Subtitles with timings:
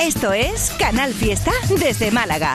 [0.00, 2.54] Esto es Canal Fiesta desde Málaga.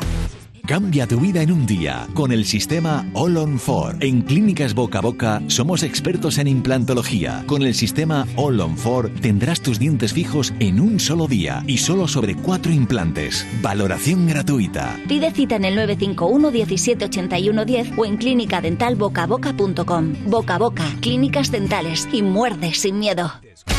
[0.65, 3.99] Cambia tu vida en un día con el sistema All on 4.
[4.01, 7.45] En Clínicas Boca a Boca somos expertos en implantología.
[7.47, 11.77] Con el sistema All on 4 tendrás tus dientes fijos en un solo día y
[11.77, 13.47] solo sobre cuatro implantes.
[13.61, 14.99] Valoración gratuita.
[15.07, 20.13] Pide cita en el 951 1781 10 o en clínicadentalbocaboca.com.
[20.25, 23.31] Boca a Boca, clínicas dentales y muerde sin miedo.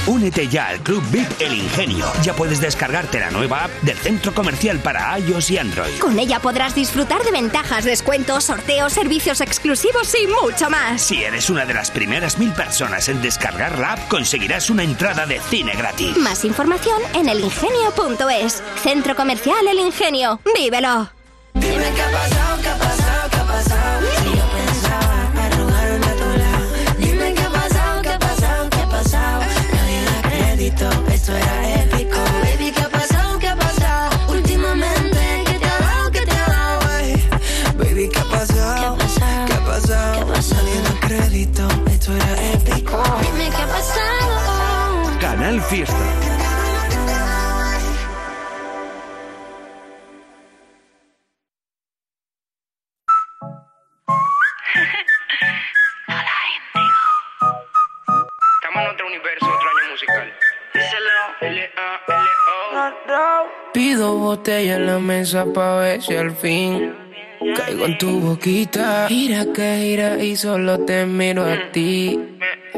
[0.06, 2.06] Únete ya al Club VIP El Ingenio.
[2.22, 5.98] Ya puedes descargarte la nueva app del centro comercial para iOS y Android.
[5.98, 11.02] Con ella podrás disfrutar de ventajas, descuentos, sorteos, servicios exclusivos y mucho más.
[11.02, 15.26] Si eres una de las primeras mil personas en descargar la app, conseguirás una entrada
[15.26, 16.16] de cine gratis.
[16.16, 18.62] Más información en elingenio.es.
[18.82, 20.40] Centro Comercial El Ingenio.
[20.54, 21.10] ¡Vívelo!
[21.54, 22.97] Dime qué ha pasado, qué ha pasado,
[30.68, 32.18] crédito, esto era épico.
[32.42, 34.32] Baby, qué ha pasado, qué ha pasado.
[34.32, 36.80] Últimamente, ¿qué te ha dado, qué te ha dado?
[36.90, 37.28] Ay,
[37.76, 38.98] Baby, qué ha pasado,
[39.46, 40.26] qué ha pasado.
[40.26, 43.02] Nadie da crédito, esto era épico.
[43.22, 45.18] Dime qué ha pasado.
[45.20, 46.27] Canal Fiesta.
[63.72, 66.94] Pido botella en la mesa pa' ver si al fin
[67.56, 69.06] caigo en tu boquita.
[69.08, 72.18] Gira que gira y solo te miro a ti.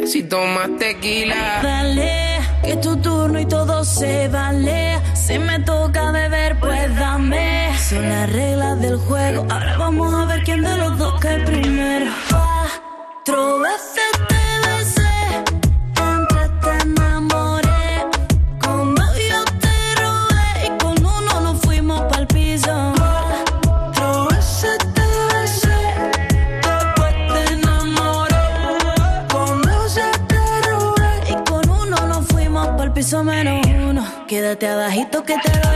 [0.05, 1.61] Si tomas tequila.
[1.63, 4.99] Dale, que es tu turno y todo se vale.
[5.15, 7.71] Si me toca beber, pues dame.
[7.79, 9.47] Son las reglas del juego.
[9.51, 10.90] Ahora vamos a ver quién de los
[35.01, 35.70] Abajito que te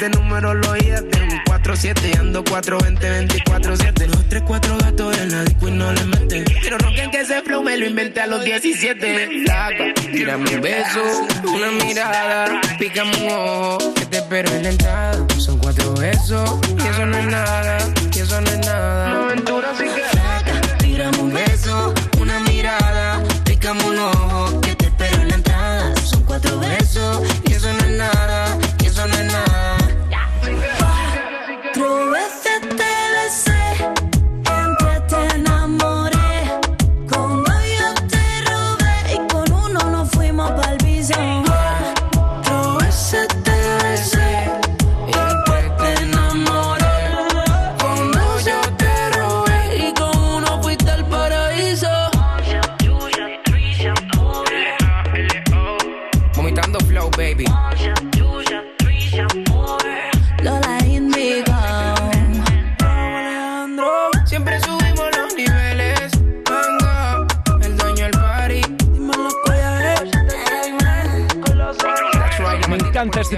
[0.00, 4.78] de número lo oía de un 47 y ando 420 24 7 Los 3 4
[4.78, 7.84] gatos en la disco y no le meten Quiero rocken que ese flow me lo
[7.84, 11.02] inventé a los 17 Flaca, tírame un beso,
[11.44, 16.88] una mirada Pícame un ojo, que te espero en la entrada Son cuatro besos, y
[16.88, 17.78] eso no es nada
[18.14, 19.10] Y eso no es nada.
[19.10, 24.39] No aventura así que tírame un beso, una mirada Pícame un ojo,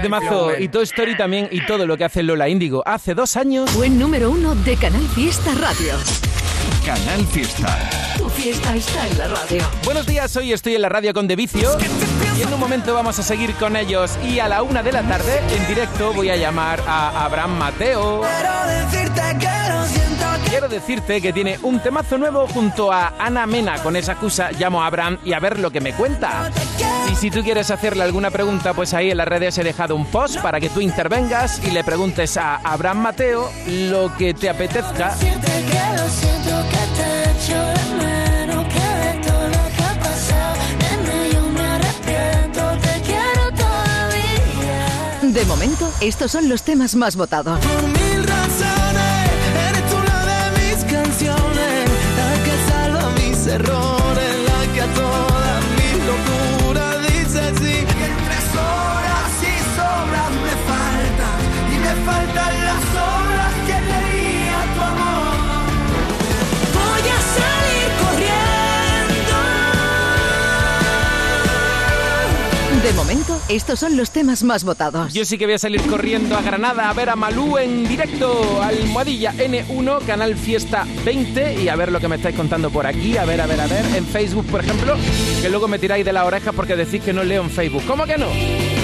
[0.03, 2.83] temazo y Toy Story también y todo lo que hace Lola Índigo.
[2.85, 3.73] Hace dos años...
[3.75, 5.93] Buen número uno de Canal Fiesta Radio.
[6.85, 7.89] Canal Fiesta.
[8.17, 9.63] Tu fiesta está en la radio.
[9.85, 11.77] Buenos días, hoy estoy en la radio con De Vicio
[12.37, 15.03] y en un momento vamos a seguir con ellos y a la una de la
[15.03, 18.21] tarde en directo voy a llamar a Abraham Mateo.
[20.53, 23.81] Quiero decirte que tiene un temazo nuevo junto a Ana Mena.
[23.81, 26.51] Con esa excusa llamo a Abraham y a ver lo que me cuenta.
[27.11, 30.05] Y si tú quieres hacerle alguna pregunta, pues ahí en las redes he dejado un
[30.05, 35.15] post para que tú intervengas y le preguntes a Abraham Mateo lo que te apetezca.
[45.23, 47.59] De momento, estos son los temas más votados.
[72.95, 75.13] Momento, estos son los temas más votados.
[75.13, 78.61] Yo sí que voy a salir corriendo a Granada a ver a Malú en directo,
[78.61, 83.17] Almohadilla N1, Canal Fiesta 20 y a ver lo que me estáis contando por aquí,
[83.17, 84.95] a ver, a ver, a ver, en Facebook, por ejemplo,
[85.41, 87.83] que luego me tiráis de la oreja porque decís que no leo en Facebook.
[87.87, 88.27] ¿Cómo que no?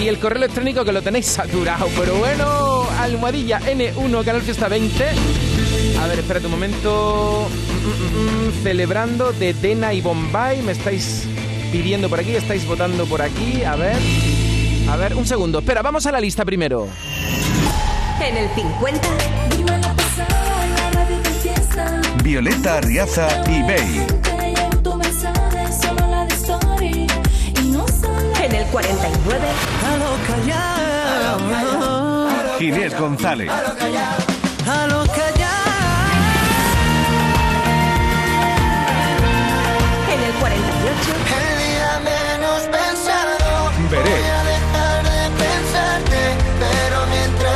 [0.01, 5.05] Y el correo electrónico que lo tenéis saturado, pero bueno, Almohadilla N1, Canal Fiesta 20.
[6.01, 7.47] A ver, espérate un momento.
[7.49, 11.27] Mm, mm, mm, celebrando de Dena y Bombay, me estáis
[11.71, 13.97] pidiendo por aquí, estáis votando por aquí, a ver.
[14.89, 15.59] A ver, un segundo.
[15.59, 16.87] Espera, vamos a la lista primero.
[18.21, 19.07] En el 50.
[22.23, 24.07] Violeta Arriaza y Bey.
[28.43, 29.47] En el 49.
[32.57, 33.49] Ginés González.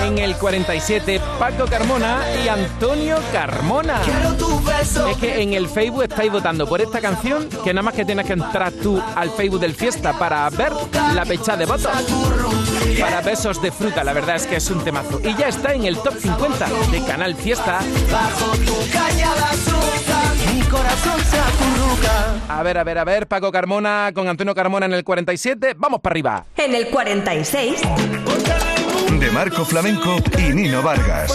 [0.04, 4.02] En el 47, Paco Carmona y Antonio Carmona.
[5.10, 8.26] Es que en el Facebook estáis votando por esta canción, que nada más que tienes
[8.26, 10.74] que entrar tú al Facebook del Fiesta para ver
[11.14, 11.92] la fecha de votos.
[13.00, 15.20] Para besos de fruta, la verdad es que es un temazo.
[15.24, 17.80] Y ya está en el top 50 de Canal Fiesta.
[18.12, 19.93] Bajo tu mi
[20.74, 22.36] corazón se acurruca.
[22.50, 25.76] A ver, a ver, a ver, Paco Carmona con Antonio Carmona en el 47.
[25.78, 26.46] Vamos para arriba.
[26.58, 27.82] En el 46.
[29.20, 31.32] De Marco Flamenco y Nino Vargas.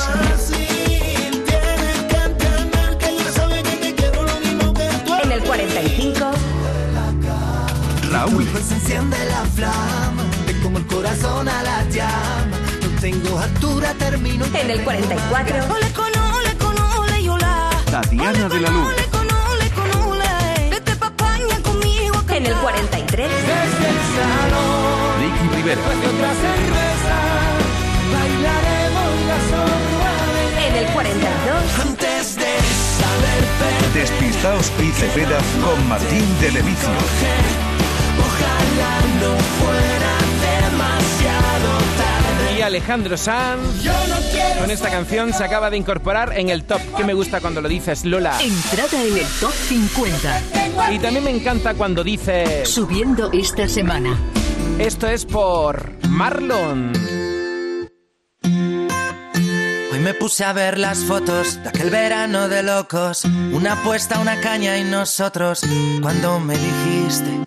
[5.22, 6.30] En el 45.
[8.10, 8.44] Raúl.
[8.46, 12.56] Pues se enciende la flama, te como el corazón a la llama.
[12.82, 14.44] No tengo altura, termino.
[14.54, 16.17] En el 44.
[18.00, 18.94] Tatiana de la Luz.
[22.28, 22.62] En el cantar.
[22.62, 23.28] 43.
[23.28, 25.80] Desde el salón, Ricky Rivera.
[25.80, 27.18] después de otra cerveza,
[28.14, 30.14] bailaremos la zorra
[30.64, 31.86] En el 42.
[31.88, 32.52] Antes de
[33.02, 36.94] saber perder, Despistaos y Cepeda con Martín de Levicio.
[38.22, 40.14] ojalá no fuera
[40.46, 41.17] demasiado
[42.68, 46.80] Alejandro Sanz Yo no quiero con esta canción se acaba de incorporar en el top.
[46.96, 48.38] Que me gusta cuando lo dices, Lola.
[48.42, 50.42] Entrada en el top 50.
[50.92, 52.68] Y también me encanta cuando dices...
[52.68, 54.18] Subiendo esta semana.
[54.78, 56.92] Esto es por Marlon.
[58.42, 63.24] Hoy me puse a ver las fotos de aquel verano de locos.
[63.24, 65.60] Una apuesta, una caña y nosotros.
[66.02, 67.44] Cuando me dijiste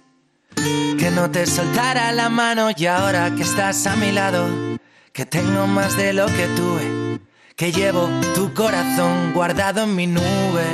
[0.97, 4.70] que no te soltara la mano y ahora que estás a mi lado,
[5.13, 7.19] que tengo más de lo que tuve,
[7.55, 10.65] que llevo tu corazón guardado en mi nube.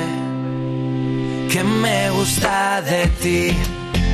[1.50, 3.56] Que me gusta de ti,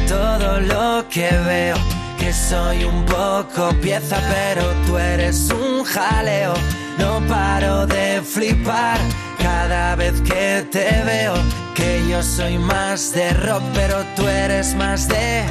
[0.09, 1.77] todo lo que veo.
[2.19, 6.55] Que soy un poco pieza, pero tú eres un jaleo.
[6.99, 8.99] No paro de flipar
[9.39, 11.35] cada vez que te veo.
[11.75, 15.45] Que yo soy más de rock, pero tú eres más de.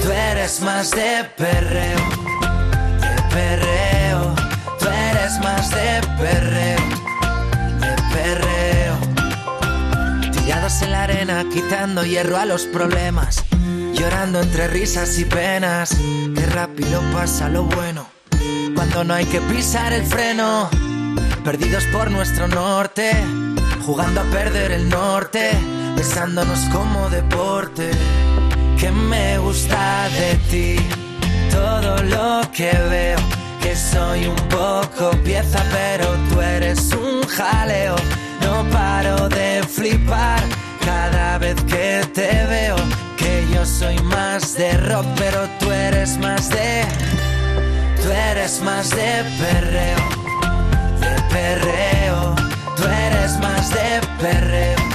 [0.00, 2.25] Tú eres más de perreo.
[3.36, 4.34] Perreo.
[4.78, 6.78] Tú eres más de perreo.
[7.80, 8.96] De perreo.
[10.32, 13.44] Tirados en la arena, quitando hierro a los problemas.
[13.92, 15.94] Llorando entre risas y penas.
[16.34, 18.06] Qué rápido pasa lo bueno.
[18.74, 20.70] Cuando no hay que pisar el freno.
[21.44, 23.10] Perdidos por nuestro norte.
[23.84, 25.50] Jugando a perder el norte.
[25.94, 27.90] Besándonos como deporte.
[28.78, 31.05] Que me gusta de ti.
[31.56, 33.18] Todo lo que veo.
[33.62, 37.96] Que soy un poco pieza, pero tú eres un jaleo.
[38.42, 40.42] No paro de flipar
[40.84, 42.76] cada vez que te veo.
[43.16, 46.84] Que yo soy más de rock, pero tú eres más de.
[48.00, 50.00] Tú eres más de perreo.
[51.02, 52.34] De perreo.
[52.76, 53.88] Tú eres más de
[54.20, 54.85] perreo.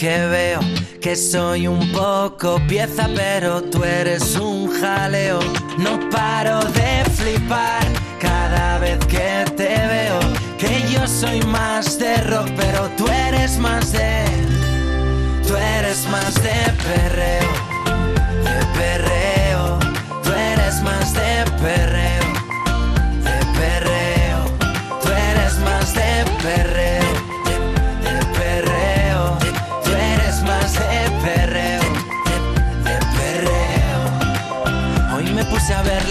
[0.00, 0.60] Que veo,
[0.98, 5.40] que soy un poco pieza, pero tú eres un jaleo.
[5.76, 7.84] No paro de flipar
[8.18, 10.18] cada vez que te veo,
[10.56, 14.24] que yo soy más de rock, pero tú eres más de,
[15.46, 17.39] tú eres más de perreo,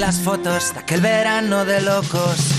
[0.10, 2.59] las fotos de aquel verano de locos.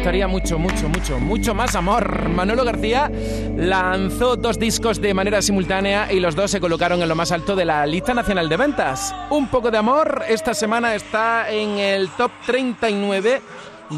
[0.00, 2.30] Gustaría mucho, mucho, mucho, mucho más amor.
[2.30, 3.12] Manolo García
[3.54, 7.54] lanzó dos discos de manera simultánea y los dos se colocaron en lo más alto
[7.54, 9.14] de la lista nacional de ventas.
[9.28, 13.42] Un poco de amor esta semana está en el top 39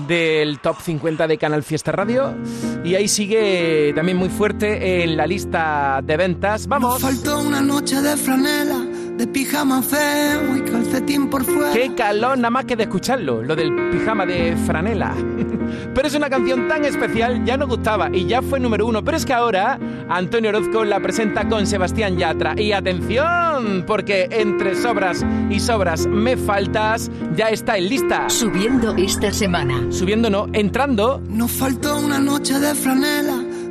[0.08, 2.34] del Top 50 de Canal Fiesta Radio.
[2.82, 6.66] Y ahí sigue también muy fuerte en la lista de ventas.
[6.66, 7.00] ¡Vamos!
[7.00, 8.86] Faltó una noche de franela,
[9.22, 11.72] de pijama feo y calcetín por fuera.
[11.72, 13.40] ¡Qué calor nada más que de escucharlo!
[13.40, 15.14] Lo del pijama de franela.
[15.94, 19.04] Pero es una canción tan especial, ya nos gustaba y ya fue número uno.
[19.04, 22.60] Pero es que ahora Antonio Orozco la presenta con Sebastián Yatra.
[22.60, 28.28] Y atención, porque entre sobras y sobras me faltas, ya está en lista.
[28.28, 29.86] Subiendo esta semana.
[29.90, 31.22] Subiendo no, entrando.
[31.28, 33.44] Nos faltó una noche de franela,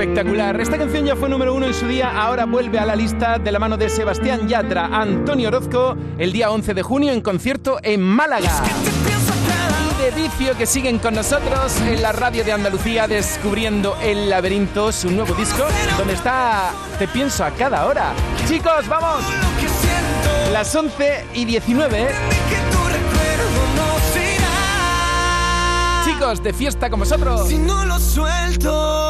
[0.00, 0.58] Espectacular.
[0.58, 3.52] Esta canción ya fue número uno en su día, ahora vuelve a la lista de
[3.52, 8.00] la mano de Sebastián Yatra, Antonio Orozco, el día 11 de junio en concierto en
[8.00, 8.62] Málaga.
[9.84, 14.90] Y de vicio que siguen con nosotros en la radio de Andalucía descubriendo El Laberinto,
[14.90, 15.66] su nuevo disco,
[15.98, 18.14] donde está Te pienso a cada hora.
[18.48, 19.22] Chicos, vamos.
[20.50, 22.08] Las 11 y 19.
[26.06, 27.46] Chicos, de fiesta con vosotros.
[27.46, 29.09] Si no lo suelto.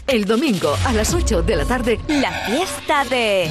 [0.07, 3.49] El domingo a las 8 de la tarde, La fiesta de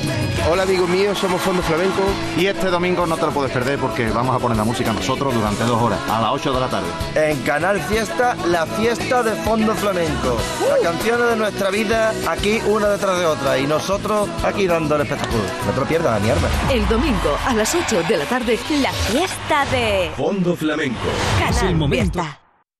[0.48, 2.02] Hola amigos míos, somos Fondo Flamenco.
[2.38, 5.34] Y este domingo no te lo puedes perder porque vamos a poner la música nosotros
[5.34, 6.86] durante dos horas, a las 8 de la tarde.
[7.16, 10.38] En Canal Fiesta, la fiesta de Fondo Flamenco.
[10.70, 15.02] Las canciones de nuestra vida aquí una detrás de otra y nosotros aquí dando el
[15.02, 15.42] espectáculo.
[15.66, 16.48] No te lo pierdas, mi arma.
[16.70, 21.08] El domingo a las 8 de la tarde, La fiesta de Fondo Flamenco.
[21.50, 22.22] es el momento.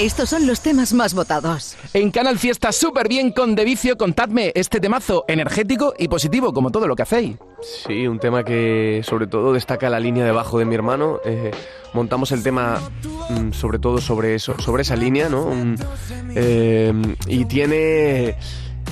[0.00, 1.76] Estos son los temas más votados.
[1.92, 6.70] En Canal Fiesta súper bien con De Vicio, contadme este temazo energético y positivo como
[6.70, 7.36] todo lo que hacéis.
[7.60, 11.20] Sí, un tema que sobre todo destaca la línea de bajo de mi hermano.
[11.26, 11.50] Eh,
[11.92, 12.80] montamos el tema
[13.28, 15.44] mm, sobre todo sobre eso, sobre esa línea, ¿no?
[15.44, 15.76] Un,
[16.34, 16.92] eh,
[17.26, 18.36] y tiene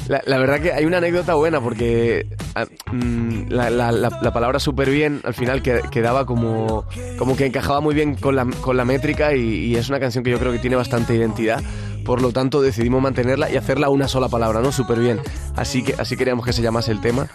[0.09, 4.59] la, verdad que hay una anécdota buena porque ah, mm, la, la- la- la palabra
[4.59, 6.85] súper bien al final que- quedaba como,
[7.19, 10.31] como que encajaba muy bien con la, con la métrica y, es una canción que
[10.31, 11.63] yo creo que tiene bastante identidad.
[12.05, 14.73] Por lo tanto decidimos mantenerla y hacerla una sola palabra, ¿no?
[14.73, 15.21] Súper bien.
[15.57, 17.29] Así que así queríamos que se llamase el tema.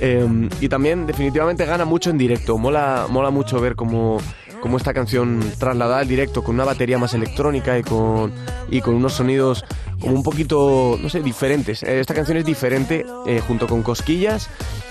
[0.00, 2.58] Eh, y también definitivamente gana mucho en directo.
[2.58, 4.18] Mola, mola mucho ver cómo,
[4.60, 8.32] cómo esta canción trasladada al directo con una batería más electrónica y con,
[8.70, 9.64] y con unos sonidos
[10.00, 11.82] como un poquito, no sé, diferentes.
[11.82, 14.48] Eh, Esta canción es diferente eh, junto con Cosquillas.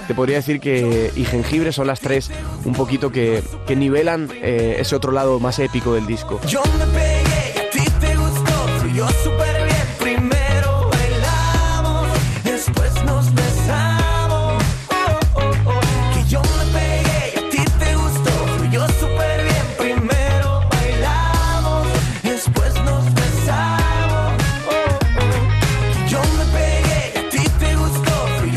[0.07, 2.31] Te podría decir que y Jengibre son las tres
[2.65, 6.39] un poquito que, que nivelan eh, ese otro lado más épico del disco.
[6.47, 8.53] Yo me pegué a ti te gustó.
[9.23, 9.46] Súper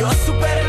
[0.00, 0.40] gustó.
[0.40, 0.59] Fluyó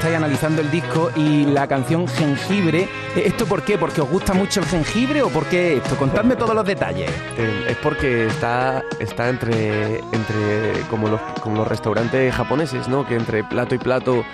[0.00, 2.88] estáis analizando el disco y la canción Jengibre.
[3.14, 3.76] Eh, ¿Esto por qué?
[3.76, 5.94] ¿Porque os gusta mucho el jengibre o por qué esto?
[5.94, 7.10] Contadme todos los detalles.
[7.36, 13.06] Eh, es porque está, está entre, entre como, los, como los restaurantes japoneses, ¿no?
[13.06, 14.24] Que entre plato y plato,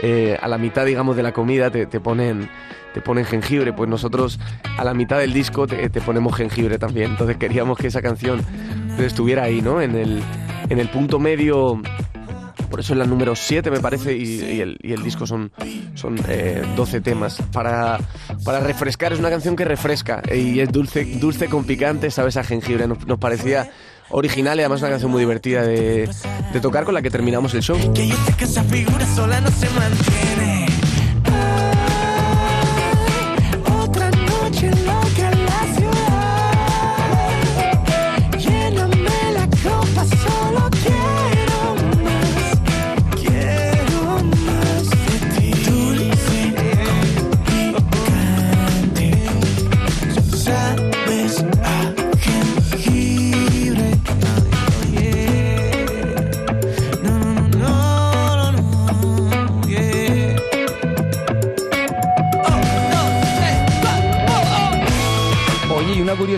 [0.00, 2.50] eh, a la mitad, digamos, de la comida te, te ponen
[2.92, 3.72] te ponen jengibre.
[3.72, 4.40] Pues nosotros
[4.76, 7.12] a la mitad del disco te, te ponemos jengibre también.
[7.12, 8.40] Entonces queríamos que esa canción
[8.98, 9.80] estuviera ahí, ¿no?
[9.80, 10.20] En el,
[10.68, 11.80] en el punto medio
[12.72, 15.52] por eso es la número 7 me parece y, y el, y el disco son,
[15.94, 17.36] son eh, 12 temas.
[17.52, 18.00] Para,
[18.46, 22.38] para refrescar, es una canción que refresca eh, y es dulce, dulce con picante, sabes
[22.38, 22.88] a jengibre.
[22.88, 23.70] Nos, nos parecía
[24.08, 26.08] original y además una canción muy divertida de,
[26.50, 27.76] de tocar con la que terminamos el show.
[27.92, 30.61] Que yo sé que esa figura sola no se mantiene.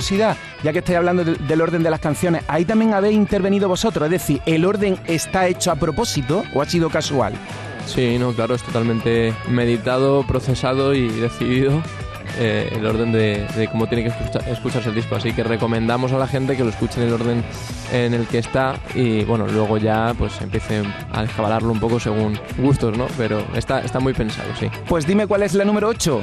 [0.05, 3.69] Curiosidad, ya que estáis hablando del, del orden de las canciones, ahí también habéis intervenido
[3.69, 7.33] vosotros, es decir, ¿el orden está hecho a propósito o ha sido casual?
[7.87, 11.83] Sí, no, claro, es totalmente meditado, procesado y decidido
[12.39, 15.17] eh, el orden de, de cómo tiene que escucha- escucharse el disco.
[15.17, 17.45] Así que recomendamos a la gente que lo escuche en el orden
[17.93, 22.39] en el que está y bueno, luego ya pues empiecen a descabalarlo un poco según
[22.59, 23.07] gustos, ¿no?
[23.19, 24.69] Pero está, está muy pensado, sí.
[24.89, 26.23] Pues dime cuál es la número 8.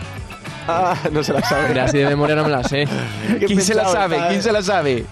[0.67, 1.69] Ah, no se la sabe.
[1.69, 2.88] Mira, así de memoria no me la sé.
[3.45, 4.17] ¿Quién se la sabe?
[4.30, 5.06] ¿Quién se la sabe?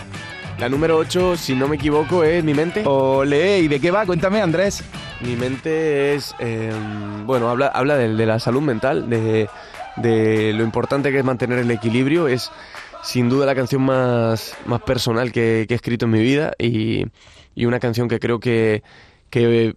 [0.60, 2.84] La número 8, si no me equivoco, es Mi Mente.
[2.86, 4.06] Ole, ¿y de qué va?
[4.06, 4.84] Cuéntame, Andrés.
[5.22, 6.72] Mi Mente es, eh,
[7.26, 9.50] bueno, habla, habla de, de la salud mental, de,
[9.96, 12.28] de lo importante que es mantener el equilibrio.
[12.28, 12.52] Es
[13.02, 17.06] sin duda la canción más, más personal que, que he escrito en mi vida y,
[17.56, 18.84] y una canción que creo que,
[19.30, 19.76] que,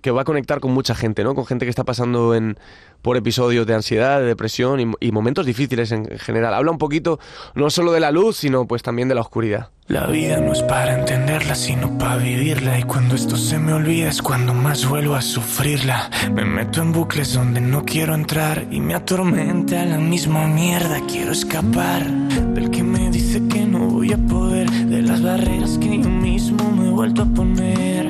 [0.00, 1.34] que va a conectar con mucha gente, ¿no?
[1.34, 2.58] Con gente que está pasando en,
[3.02, 6.54] por episodios de ansiedad, de depresión y, y momentos difíciles en general.
[6.54, 7.18] Habla un poquito
[7.54, 9.70] no solo de la luz, sino pues también de la oscuridad.
[9.88, 12.78] La vida no es para entenderla, sino para vivirla.
[12.78, 16.10] Y cuando esto se me olvida es cuando más vuelvo a sufrirla.
[16.30, 21.00] Me meto en bucles donde no quiero entrar y me atormenta la misma mierda.
[21.08, 26.02] Quiero escapar del que me dice que no voy a poder, de las barreras que
[26.02, 28.07] yo mismo me he vuelto a poner.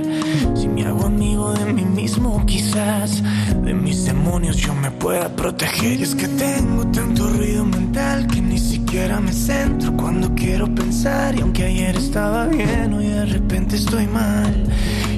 [1.54, 3.22] De mí mismo, quizás
[3.62, 6.00] de mis demonios yo me pueda proteger.
[6.00, 11.34] Y es que tengo tanto ruido mental que ni siquiera me centro cuando quiero pensar.
[11.36, 14.64] Y aunque ayer estaba bien, hoy de repente estoy mal.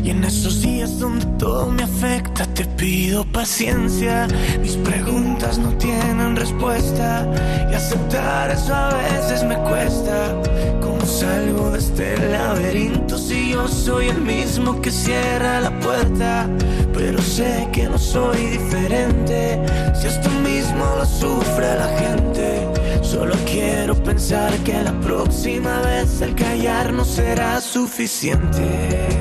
[0.03, 4.27] Y en esos días donde todo me afecta, te pido paciencia.
[4.61, 7.27] Mis preguntas no tienen respuesta.
[7.71, 10.41] Y aceptar eso a veces me cuesta.
[10.81, 16.49] ¿Cómo salgo de este laberinto si yo soy el mismo que cierra la puerta?
[16.95, 19.61] Pero sé que no soy diferente.
[19.95, 22.69] Si esto mismo lo sufre la gente.
[23.03, 29.21] Solo quiero pensar que la próxima vez el callar no será suficiente.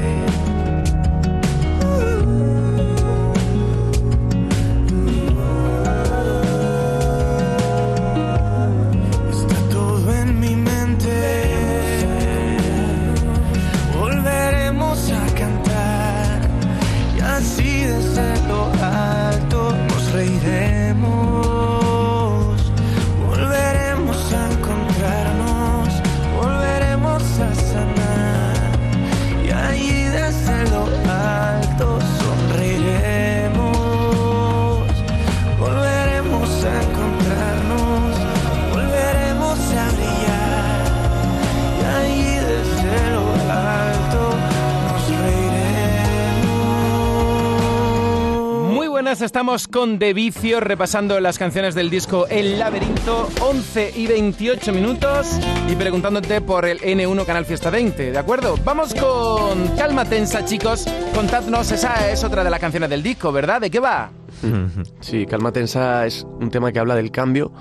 [49.39, 55.39] Estamos con De Vicio repasando las canciones del disco El Laberinto, 11 y 28 minutos
[55.69, 58.57] y preguntándote por el N1 Canal Fiesta 20, ¿de acuerdo?
[58.65, 60.85] Vamos con Calma Tensa, chicos.
[61.15, 63.61] Contadnos, esa es otra de las canciones del disco, ¿verdad?
[63.61, 64.11] ¿De qué va?
[64.99, 67.53] Sí, Calma Tensa es un tema que habla del cambio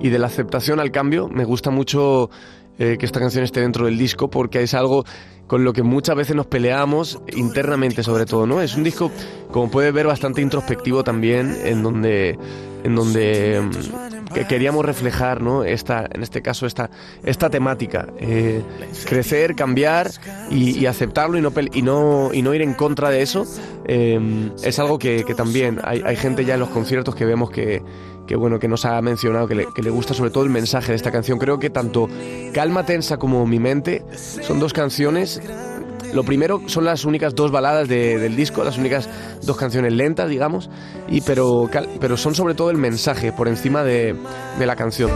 [0.00, 1.30] y de la aceptación al cambio.
[1.30, 2.28] Me gusta mucho
[2.78, 5.04] eh, que esta canción esté dentro del disco porque es algo
[5.46, 8.62] con lo que muchas veces nos peleamos internamente sobre todo, ¿no?
[8.62, 9.10] Es un disco,
[9.50, 12.38] como puedes ver, bastante introspectivo también, en donde,
[12.84, 15.62] en donde mm, que queríamos reflejar, ¿no?
[15.64, 16.88] Esta, en este caso, esta,
[17.22, 18.06] esta temática.
[18.18, 18.62] eh,
[19.04, 20.10] crecer, cambiar
[20.50, 23.44] y, aceptarlo y no, y, no, y no ir en contra de eso.
[23.86, 27.50] eh, es algo que, que también hay, hay gente ya en los conciertos que vemos
[27.50, 27.82] que,
[28.26, 31.10] que bueno, que nos ha mencionado, que le, gusta sobre todo el mensaje de esta
[31.10, 31.38] canción.
[31.38, 32.08] Creo que tanto
[32.52, 35.40] Calma Tensa como Mi Mente son dos canciones.
[36.12, 39.08] Lo primero son las únicas dos baladas de- del disco, las únicas
[39.42, 40.68] dos canciones lentas, digamos,
[41.08, 44.14] y pero, pero son sobre todo el mensaje por encima de
[44.58, 45.10] la canción.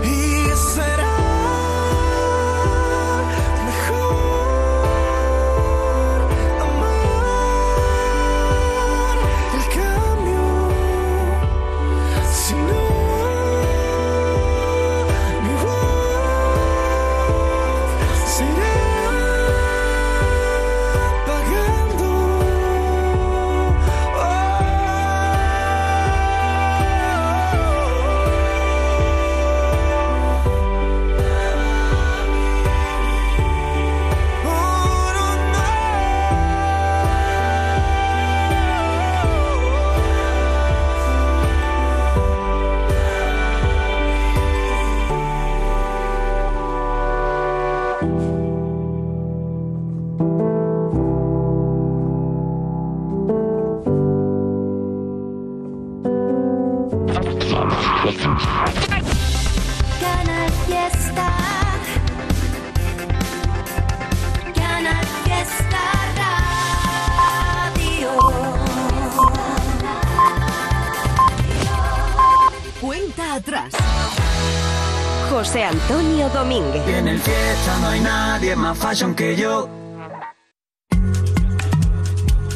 [78.16, 79.68] Nadie más fashion que yo.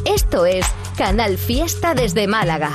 [0.05, 2.70] Esto es Canal Fiesta desde Málaga.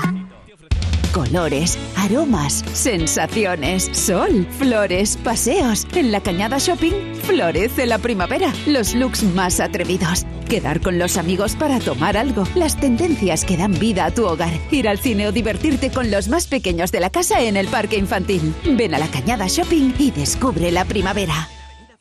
[1.12, 5.88] Colores, aromas, sensaciones, sol, flores, paseos.
[5.96, 8.54] En la Cañada Shopping florece la primavera.
[8.68, 10.26] Los looks más atrevidos.
[10.50, 12.44] Quedar con los amigos para tomar algo.
[12.54, 14.54] Las tendencias que dan vida a tu hogar.
[14.72, 17.98] Ir al cine o divertirte con los más pequeños de la casa en el parque
[17.98, 18.54] infantil.
[18.66, 21.48] Ven a la Cañada Shopping y descubre la primavera.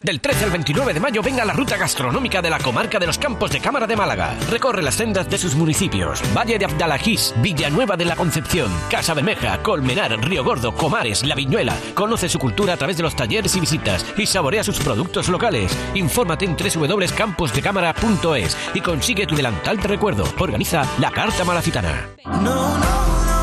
[0.04, 3.16] Del 13 al 29 de mayo venga la ruta gastronómica de la comarca de los
[3.16, 4.36] Campos de Cámara de Málaga.
[4.50, 6.20] Recorre las sendas de sus municipios.
[6.36, 11.74] Valle de Abdalajís, Villanueva de la Concepción, Casa Bermeja, Colmenar, Río Gordo, Comares, La Viñuela.
[11.94, 15.74] Conoce su cultura a través de los talleres y visitas y saborea sus productos locales.
[15.94, 20.24] Infórmate en www.camposdecámara.es y consigue tu delantal de recuerdo.
[20.38, 22.10] Organiza la Carta Malacitana.
[22.24, 23.33] Si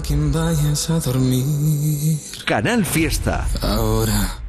[0.00, 2.16] con quién vayas a dormir.
[2.46, 3.46] Canal Fiesta.
[3.60, 4.39] Ahora.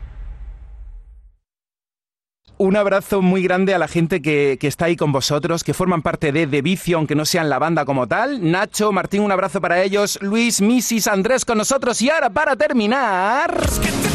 [2.62, 6.04] Un abrazo muy grande a la gente que, que está ahí con vosotros, que forman
[6.04, 8.52] parte de The Vicio, aunque no sean la banda como tal.
[8.52, 10.19] Nacho, Martín, un abrazo para ellos.
[10.21, 12.00] Luis, Misis, Andrés con nosotros.
[12.04, 13.60] Y ahora, para terminar,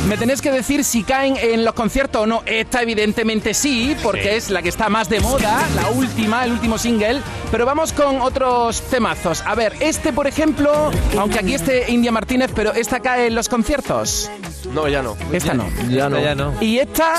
[0.09, 2.45] me tenéis que decir si caen en los conciertos o no.
[2.47, 6.79] Esta, evidentemente, sí, porque es la que está más de moda, la última, el último
[6.79, 7.23] single.
[7.51, 9.43] Pero vamos con otros temazos.
[9.45, 13.49] A ver, este, por ejemplo, aunque aquí esté India Martínez, pero esta cae en los
[13.49, 14.31] conciertos.
[14.73, 15.17] No, ya no.
[15.33, 15.69] Esta no.
[15.91, 16.21] Ya no.
[16.21, 16.55] Ya no.
[16.63, 17.17] ¿Y esta?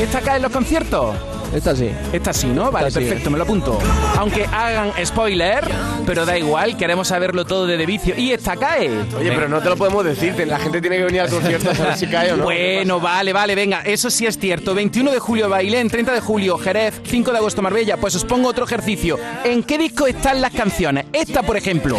[0.00, 1.14] ¿Esta cae en los conciertos?
[1.54, 1.88] Esta sí.
[2.12, 2.72] Esta sí, ¿no?
[2.72, 3.06] Vale, Esta sí.
[3.06, 3.78] perfecto, me lo apunto.
[4.18, 5.64] Aunque hagan spoiler,
[6.04, 8.14] pero da igual, queremos saberlo todo de, de vicio.
[8.18, 8.90] ¿Y esta cae?
[9.16, 10.34] Oye, pero no te lo podemos decir.
[10.48, 12.44] La gente tiene que venir al concierto a saber si cae o no.
[12.44, 14.74] Bueno, vale, vale, venga, eso sí es cierto.
[14.74, 17.98] 21 de julio Bailén, 30 de julio Jerez, 5 de agosto Marbella.
[17.98, 19.16] Pues os pongo otro ejercicio.
[19.44, 21.06] ¿En qué disco están las canciones?
[21.12, 21.96] Esta, por ejemplo.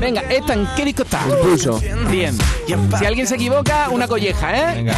[0.00, 1.20] Venga, ¿esta en qué disco está?
[1.28, 1.80] Impulso.
[2.10, 2.36] Bien.
[2.98, 4.74] Si alguien se equivoca, una colleja, ¿eh?
[4.76, 4.96] Venga.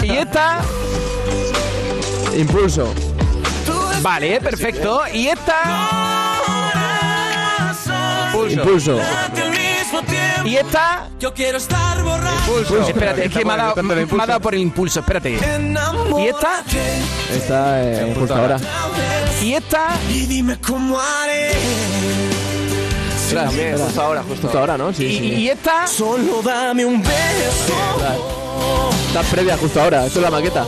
[0.02, 0.58] ¿Y esta?
[2.34, 2.92] Impulso.
[4.02, 5.02] Vale, perfecto.
[5.12, 5.56] ¿Y esta?
[8.48, 8.98] Impulso.
[10.44, 11.08] ¿Y esta?
[11.18, 12.58] Yo quiero estar borracho.
[12.58, 12.88] Impulso.
[12.88, 15.32] Espérate, es que me ha, dado, me ha dado por el impulso, espérate.
[15.32, 16.64] ¿Y esta?
[17.34, 18.58] Esta es justo ahora.
[19.42, 19.88] ¿Y esta?
[20.08, 21.50] Y dime cómo haré.
[23.30, 23.78] Espera.
[23.78, 24.92] Justo ahora, justo, ahora, ¿no?
[24.92, 25.24] Sí, ¿Y, sí.
[25.34, 25.86] y esta?
[25.86, 28.39] Solo dame un beso.
[29.08, 30.06] Está previa justo ahora.
[30.06, 30.66] Esto es la maqueta.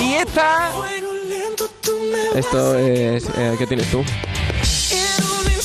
[0.00, 0.70] ¿Y esta?
[2.34, 3.24] Esto es...
[3.36, 4.04] eh, ¿Qué tienes tú?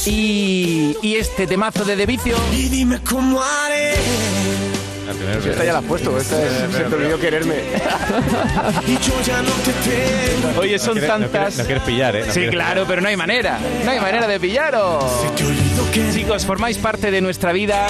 [0.05, 2.35] Y, y este temazo de The Vicio.
[2.53, 3.93] Y dime cómo haré.
[5.11, 6.17] Esta ya la has puesto.
[6.17, 6.73] Esta es...
[6.73, 7.55] Se te olvidó quererme.
[10.57, 11.57] Oye, son tantas.
[11.57, 12.23] No quieres pillar, ¿eh?
[12.27, 13.59] No Sí, claro, pero no hay manera.
[13.83, 15.03] No hay manera de pillaros.
[16.13, 17.87] Chicos, formáis parte de nuestra vida.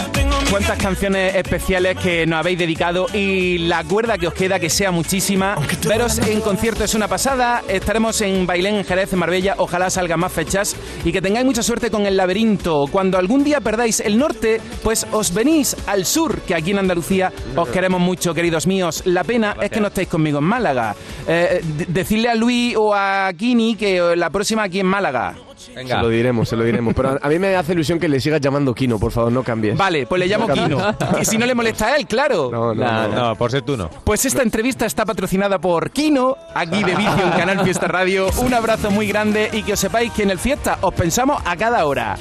[0.50, 4.92] Cuántas canciones especiales que nos habéis dedicado y la cuerda que os queda, que sea
[4.92, 5.56] muchísima.
[5.88, 7.64] Veros en concierto es una pasada.
[7.68, 9.56] Estaremos en Bailén, en Jerez, en Marbella.
[9.58, 12.86] Ojalá salgan más fechas y que tengáis mucha suerte con el laberinto.
[12.92, 17.09] Cuando algún día perdáis el norte, pues os venís al sur, que aquí en Andalucía
[17.56, 19.02] os queremos mucho, queridos míos.
[19.06, 20.96] La pena es que no estáis conmigo en Málaga.
[21.28, 25.36] Eh, de- decirle a Luis o a Kini que la próxima aquí en Málaga.
[25.58, 26.94] Se lo diremos, se lo diremos.
[26.94, 29.78] Pero a- mí me hace ilusión que le sigas llamando Kino, por favor, no cambies.
[29.78, 30.54] Vale, pues le llamo No.
[30.54, 30.96] Kino.
[31.22, 32.50] Y si no le molesta a él, claro.
[32.52, 33.16] No, no, Nah, no.
[33.30, 33.90] no, por ser tú no.
[34.04, 38.28] Pues esta entrevista está patrocinada por Kino, aquí de Vicio en Canal Fiesta Radio.
[38.38, 41.56] Un abrazo muy grande y que os sepáis que en el Fiesta os pensamos a
[41.58, 42.18] cada hora.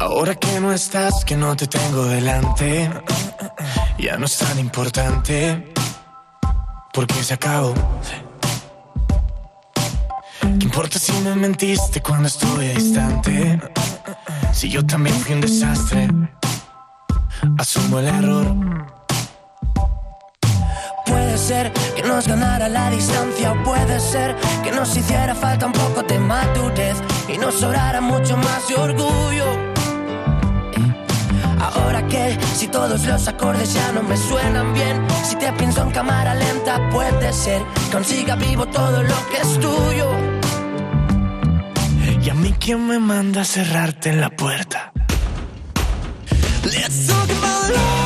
[0.00, 2.90] Ahora que no estás, que no te tengo delante,
[3.98, 5.74] ya no es tan importante,
[6.94, 7.74] porque se acabó.
[10.40, 13.60] ¿Qué importa si me mentiste cuando estuve distante?
[14.54, 16.08] Si yo también fui un desastre,
[17.58, 18.46] asumo el error.
[21.04, 24.34] Puede ser que nos ganara la distancia o puede ser
[24.64, 26.96] que nos hiciera falta un poco de madurez
[27.28, 29.70] y nos sobrara mucho más de orgullo.
[31.74, 35.90] Ahora que Si todos los acordes ya no me suenan bien, si te pienso en
[35.90, 37.62] cámara lenta, puede ser.
[37.90, 40.08] Consiga vivo todo lo que es tuyo.
[42.22, 44.92] Y a mí quién me manda a cerrarte en la puerta.
[46.64, 47.99] Let's talk about love.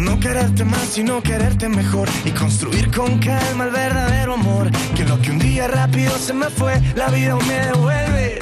[0.00, 2.08] No quererte más, sino quererte mejor.
[2.24, 4.70] Y construir con calma el verdadero amor.
[4.94, 8.38] Que lo que un día rápido se me fue, la vida aún me devuelve.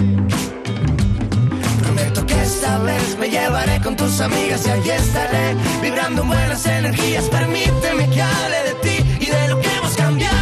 [1.82, 6.66] Prometo que esta vez me llevaré con tus amigas y allí estaré vibrando en buenas
[6.66, 7.24] energías.
[7.30, 10.36] Permíteme que hable de ti y de lo que hemos cambiado.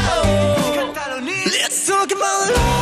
[1.47, 2.74] Let's talk about love.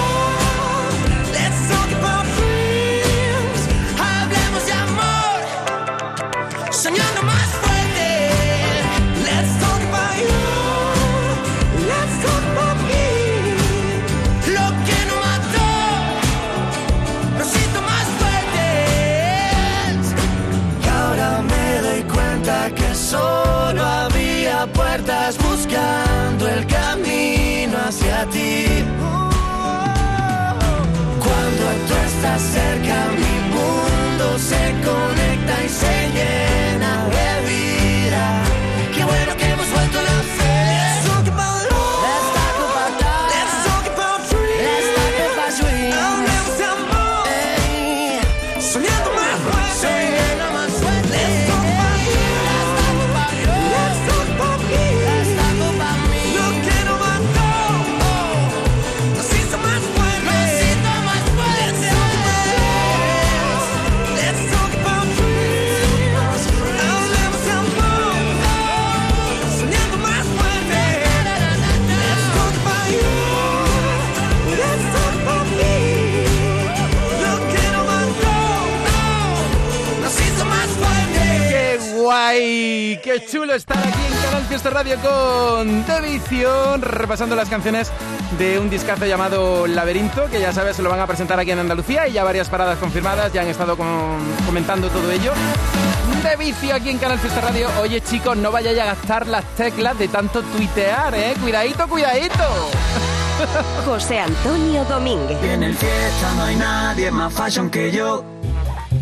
[32.42, 36.51] Tú estás cerca, mi mundo se conecta y se llena
[83.22, 87.90] ¡Qué chulo estar aquí en Canal Fiesta Radio con De Vicio, repasando las canciones
[88.38, 91.60] de un discazo llamado Laberinto, que ya sabes, se lo van a presentar aquí en
[91.60, 95.32] Andalucía y ya varias paradas confirmadas, ya han estado con- comentando todo ello.
[96.22, 97.68] De Vicio aquí en Canal Fiesta Radio.
[97.80, 101.34] Oye, chicos, no vayáis a gastar las teclas de tanto tuitear, ¿eh?
[101.40, 102.70] Cuidadito, cuidadito.
[103.86, 105.38] José Antonio Domínguez.
[105.44, 108.24] En el fiesta no hay nadie más fashion que yo.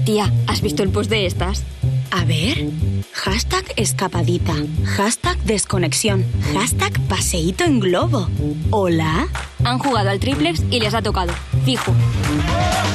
[0.05, 1.63] Tía, ¿has visto el post de estas?
[2.11, 2.71] A ver.
[3.13, 4.55] Hashtag escapadita.
[4.97, 6.25] Hashtag desconexión.
[6.55, 8.29] Hashtag paseíto en globo.
[8.71, 9.29] ¿Hola?
[9.65, 11.33] Han jugado al triplex y les ha tocado.
[11.65, 11.93] Fijo.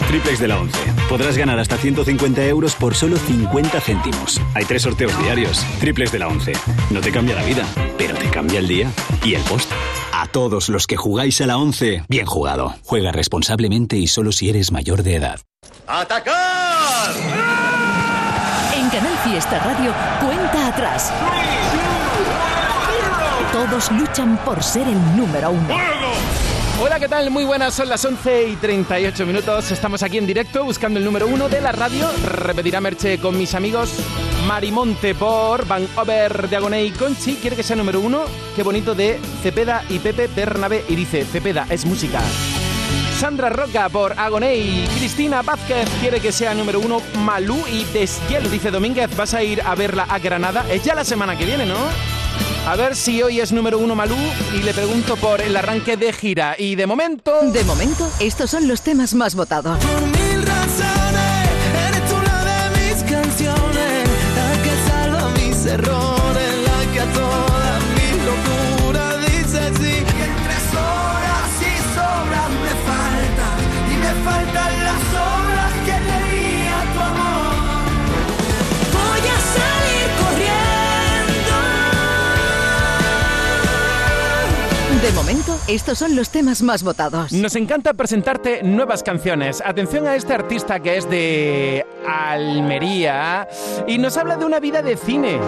[0.08, 0.78] Triplex de la 11.
[1.10, 4.42] Podrás ganar hasta 150 euros por solo 50 céntimos.
[4.54, 5.64] Hay tres sorteos diarios.
[5.80, 6.54] Triplex de la 11.
[6.92, 7.66] No te cambia la vida,
[7.98, 8.92] pero te cambia el día
[9.24, 9.72] y el post.
[10.14, 12.76] A todos los que jugáis a la 11, bien jugado.
[12.84, 15.40] Juega responsablemente y solo si eres mayor de edad.
[15.88, 17.55] ¡Atacar!
[18.96, 21.12] Canal Fiesta Radio, cuenta atrás.
[23.52, 25.68] Todos luchan por ser el número uno.
[26.82, 27.30] Hola, ¿qué tal?
[27.30, 29.70] Muy buenas, son las 11 y 38 minutos.
[29.70, 32.10] Estamos aquí en directo buscando el número uno de la radio.
[32.24, 33.92] Repetirá Merche con mis amigos
[34.48, 37.36] Marimonte por Van Over, Diagoney y Conchi.
[37.36, 38.24] ¿Quiere que sea número uno?
[38.56, 40.86] Qué bonito de Cepeda y Pepe Bernabé.
[40.88, 42.22] Y dice, Cepeda es música.
[43.20, 44.88] Sandra Roca por Agoney.
[44.98, 47.02] Cristina Vázquez quiere que sea número uno.
[47.20, 48.50] Malú y Deshiel.
[48.52, 50.66] Dice Domínguez, vas a ir a verla a Granada.
[50.70, 51.78] Es ya la semana que viene, ¿no?
[52.68, 54.18] A ver si hoy es número uno Malú
[54.54, 56.56] y le pregunto por el arranque de gira.
[56.58, 57.42] Y de momento...
[57.52, 59.78] De momento, estos son los temas más votados.
[85.68, 87.32] Estos son los temas más votados.
[87.32, 89.62] Nos encanta presentarte nuevas canciones.
[89.66, 93.48] Atención a este artista que es de Almería
[93.88, 95.40] y nos habla de una vida de cine.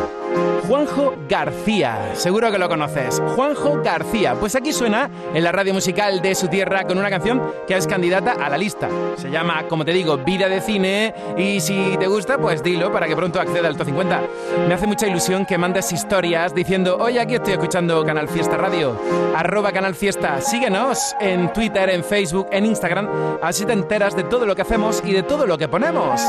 [0.67, 3.21] Juanjo García, seguro que lo conoces.
[3.35, 7.41] Juanjo García, pues aquí suena en la radio musical de su tierra con una canción
[7.65, 8.89] que es candidata a la lista.
[9.15, 13.07] Se llama, como te digo, Vida de Cine y si te gusta, pues dilo para
[13.07, 14.21] que pronto acceda al top 50.
[14.67, 18.99] Me hace mucha ilusión que mandes historias diciendo, oye, aquí estoy escuchando Canal Fiesta Radio,
[19.35, 20.41] arroba Canal Fiesta.
[20.41, 23.07] Síguenos en Twitter, en Facebook, en Instagram,
[23.41, 26.21] así te enteras de todo lo que hacemos y de todo lo que ponemos.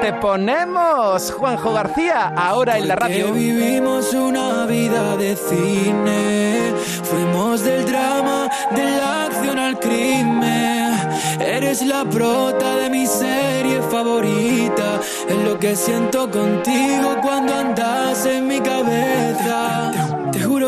[0.00, 3.37] Te ponemos, Juanjo García, ahora en la radio.
[3.38, 6.74] Vivimos una vida de cine.
[7.04, 10.92] Fuimos del drama, de la acción al crimen.
[11.38, 15.00] Eres la prota de mi serie favorita.
[15.28, 19.97] Es lo que siento contigo cuando andas en mi cabeza.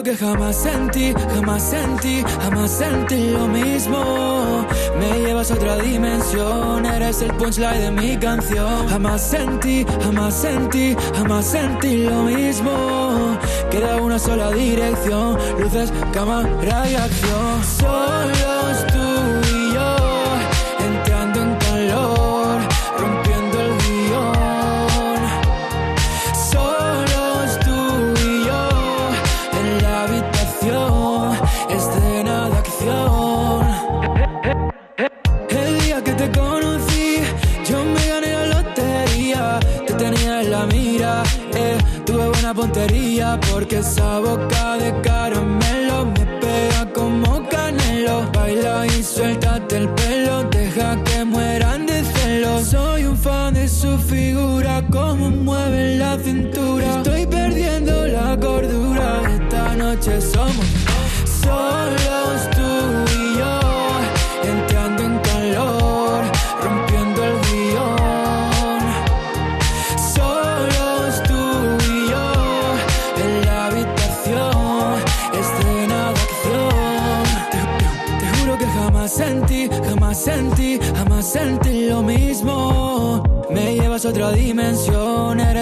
[0.03, 4.67] Que jamás sentí, jamás sentí, jamás sentí lo mismo.
[4.99, 8.89] Me llevas a otra dimensión, eres el punchline de mi canción.
[8.89, 13.39] Jamás sentí, jamás sentí, jamás sentí lo mismo.
[13.71, 17.61] Queda una sola dirección, luces, cámara y acción.
[18.93, 19.10] Tú
[42.55, 43.39] puntería.
[43.51, 48.31] Porque esa boca de caramelo me pega como canelo.
[48.33, 52.69] Baila y suéltate el pelo, deja que mueran de celos.
[52.69, 56.97] Soy un fan de su figura, como mueve la cintura.
[56.97, 60.67] Estoy perdiendo la cordura, esta noche somos
[61.43, 62.00] solos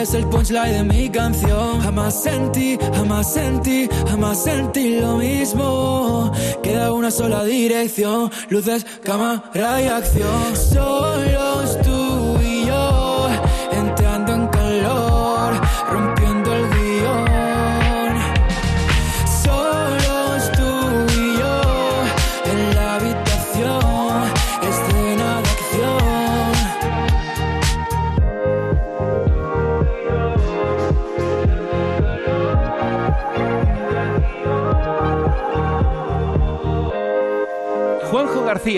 [0.08, 1.80] eres el punchline de mi canción.
[1.80, 6.32] Jamás sentí, jamás sentí, jamás sentí lo mismo.
[6.62, 10.56] Queda una sola dirección, luces, cámara y acción.
[10.56, 11.87] Solos tú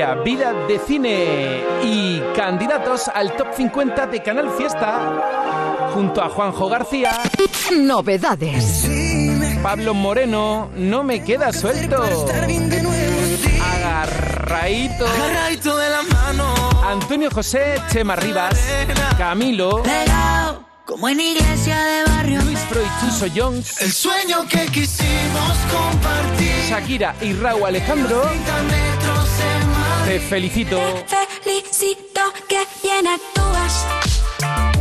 [0.01, 5.91] García, vida de cine y candidatos al top 50 de Canal Fiesta.
[5.93, 7.13] Junto a Juanjo García.
[7.77, 8.89] Novedades.
[9.63, 12.03] Pablo Moreno, no me queda suelto.
[13.63, 15.07] Agarraito.
[15.07, 16.55] Agarradito de la mano.
[16.87, 18.59] Antonio José, Chema Rivas,
[19.19, 19.83] Camilo,
[20.87, 22.41] como en iglesia de barrio.
[22.43, 22.59] Luis
[23.01, 26.53] Chuso Jones, El sueño que quisimos compartir.
[26.69, 28.23] Shakira y Raúl Alejandro.
[30.11, 30.21] 30 metros en Madrid.
[30.21, 30.81] Te felicito.
[31.43, 33.87] Felicito que bien actúas.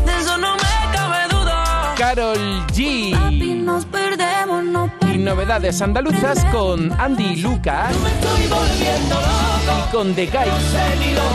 [0.05, 1.95] De eso no me cabe duda.
[1.97, 3.55] Carol Papi, G.
[3.63, 9.87] nos perdemos, no Y novedades andaluzas con Andy Lucas Estoy volviendo loco.
[9.87, 10.49] y con Decay.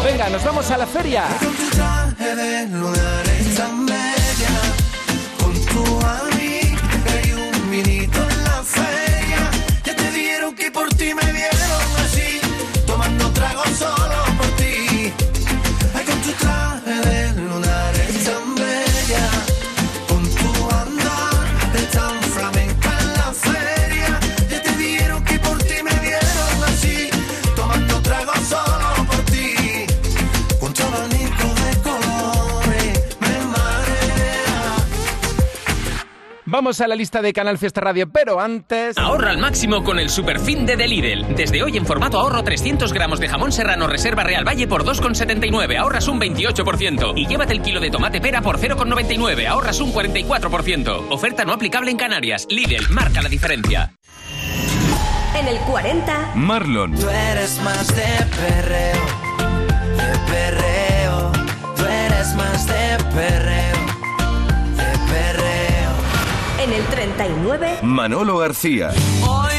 [0.05, 1.25] Venga, nos vamos a la feria.
[1.39, 4.55] Con tu traje de lunar es tan bella.
[5.39, 6.34] Con tu amiga
[36.55, 38.97] Vamos a la lista de Canal Fiesta Radio, pero antes...
[38.97, 41.35] Ahorra al máximo con el Superfin de Lidl.
[41.35, 45.77] Desde hoy en formato ahorro 300 gramos de jamón serrano Reserva Real Valle por 2,79.
[45.77, 47.15] Ahorras un 28%.
[47.17, 49.49] Y llévate el kilo de tomate pera por 0,99.
[49.49, 51.07] Ahorras un 44%.
[51.11, 52.47] Oferta no aplicable en Canarias.
[52.49, 53.93] Lidl, marca la diferencia.
[55.35, 56.95] En el 40, Marlon.
[56.95, 59.03] Tú eres más de perreo,
[59.97, 61.33] de perreo.
[61.75, 63.64] Tú eres más de perreo,
[66.75, 68.91] el 39, Manolo García.
[69.23, 69.54] Hoy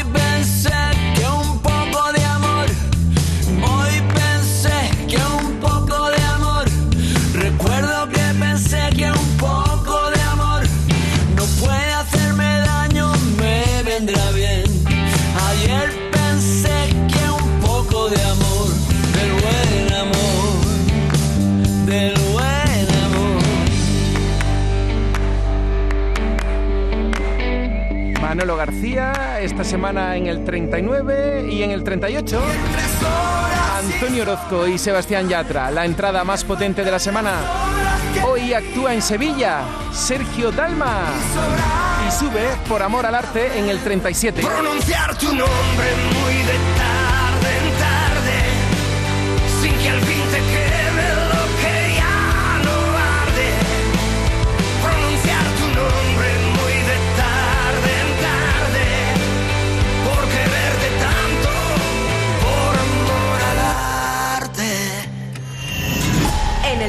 [28.54, 32.40] García, esta semana en el 39 y en el 38
[33.78, 37.32] Antonio Orozco y Sebastián Yatra, la entrada más potente de la semana.
[38.24, 41.00] Hoy actúa en Sevilla Sergio Dalma
[42.06, 44.42] y sube por amor al arte en el 37.
[44.42, 48.38] Pronunciar tu nombre muy de tarde en tarde,
[49.60, 50.85] sin que al fin te quede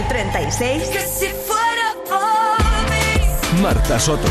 [0.08, 0.84] 36.
[0.89, 2.60] Que si fuera por
[2.91, 4.28] mí, Marta Soto.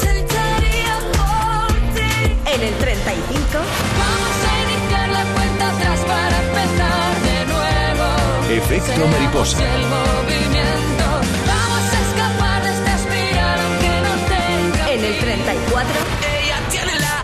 [0.00, 2.52] sentaría por ti.
[2.54, 3.46] En el 35.
[3.52, 8.64] Vamos a iniciar la cuenta atrás para empezar de nuevo.
[8.64, 9.58] Efecto mariposa.
[9.58, 11.04] El movimiento.
[11.46, 15.92] Vamos a escapar de esta espiral aunque no tenga En el 34.
[16.40, 17.22] Ella tiene la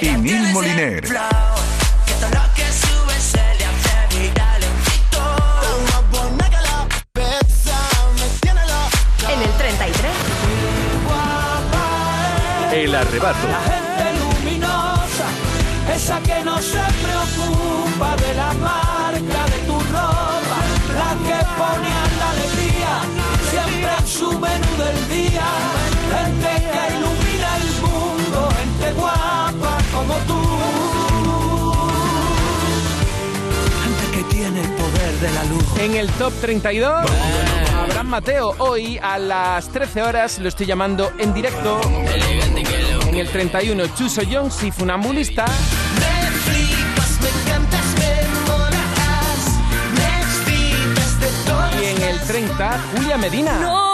[0.00, 1.04] y Nil Moliner.
[12.94, 13.48] El arrebato.
[13.48, 15.26] La gente luminosa,
[15.92, 20.58] esa que no se preocupa de la marca de tu ropa,
[20.94, 22.94] la que ponía la alegría
[23.50, 25.46] siempre en su menú del día.
[26.14, 30.40] Gente que ilumina el mundo, gente guapa como tú.
[33.82, 35.64] Gente que tiene el poder de la luz.
[35.80, 37.10] En el top 32,
[37.76, 38.54] Abraham Mateo.
[38.58, 41.80] Hoy a las 13 horas lo estoy llamando en directo.
[43.14, 45.44] En el 31, Chuso Jones y Funambulista.
[51.80, 53.93] Y en el 30, Julia Medina.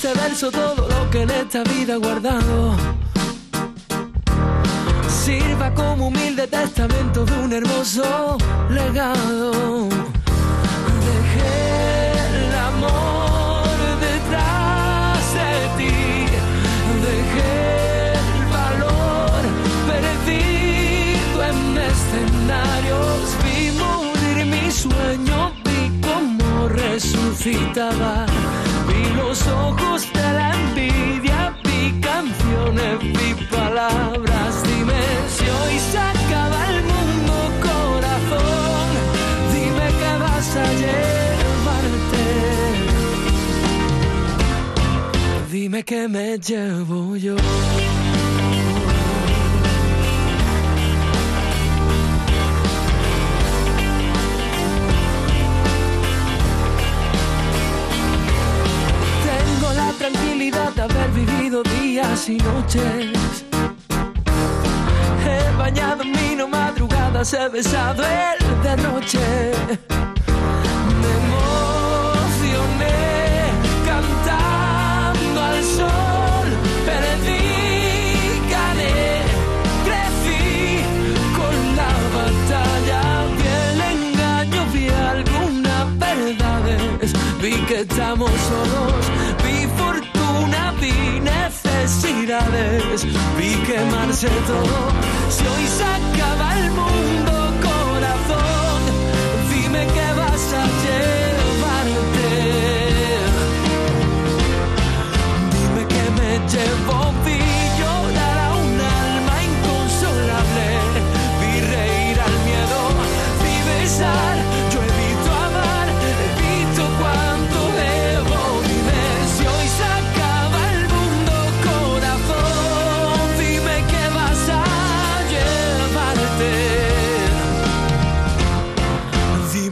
[0.00, 2.76] Este verso todo lo que en esta vida he guardado.
[5.08, 8.38] Sirva como humilde testamento de un hermoso
[8.70, 9.88] legado.
[11.08, 13.66] Dejé el amor
[14.06, 15.96] detrás de ti.
[17.08, 19.40] Dejé el valor
[19.90, 21.58] perdido en
[21.90, 23.36] escenarios.
[23.42, 28.26] Vi morir mi sueño, vi cómo resucitaba.
[29.28, 34.62] Los ojos de la envidia, vi canciones, vi palabras.
[34.62, 35.02] Dime
[35.36, 37.34] si hoy se acaba el mundo,
[37.68, 38.88] corazón.
[39.52, 42.24] Dime que vas a llevarte.
[45.52, 47.36] Dime que me llevo yo.
[60.38, 63.44] De haber vivido días y noches.
[65.26, 69.18] He bañado en vino madrugadas, he besado el derroche.
[71.00, 72.98] Me emocioné
[73.84, 76.48] cantando al sol.
[76.86, 77.42] Perdí,
[78.48, 79.24] gané,
[79.84, 80.84] crecí
[81.36, 83.02] con la batalla.
[83.38, 87.12] Vi el engaño, vi algunas verdades.
[87.42, 88.97] Vi que estamos solos,
[93.38, 94.92] vi quemarse todo.
[95.30, 97.27] Si hoy se acaba el mundo,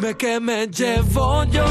[0.07, 1.65] Dime que me llevo yo.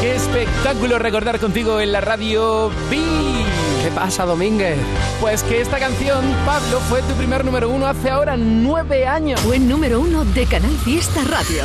[0.00, 2.96] Qué espectáculo recordar contigo en la radio B.
[3.82, 4.78] ¿Qué pasa, Domínguez?
[5.20, 9.42] Pues que esta canción, Pablo, fue tu primer número uno hace ahora nueve años.
[9.42, 11.64] Fue número uno de Canal Fiesta Radio.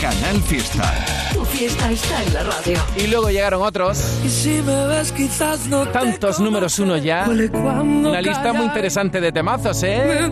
[0.00, 0.92] Canal Fiesta.
[1.32, 2.78] Tu fiesta está en la radio.
[2.96, 3.98] Y luego llegaron otros.
[4.24, 7.26] Y si me ves, quizás no te Tantos números uno ya.
[7.28, 10.30] Una lista muy interesante de temazos, ¿eh?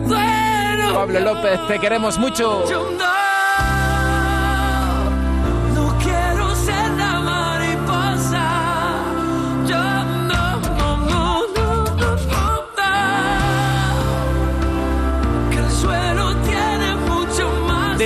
[0.93, 2.65] Pablo López, te queremos mucho.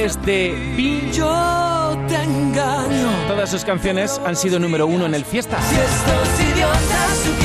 [0.04, 3.08] Desde B, Yo te engaño.
[3.26, 5.58] todas sus canciones han sido número uno en el Fiesta.
[5.62, 7.43] Si estos idiotas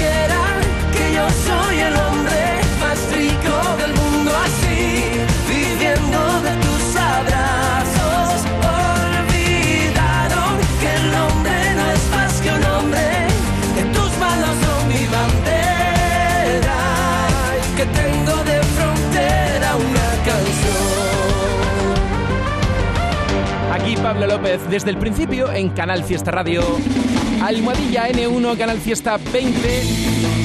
[24.02, 26.62] Pablo López, desde el principio en Canal Fiesta Radio.
[27.42, 29.82] Almohadilla N1, Canal Fiesta 20.